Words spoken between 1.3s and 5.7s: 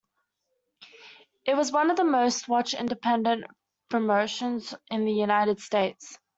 It was one of the most-watched independent promotions in the United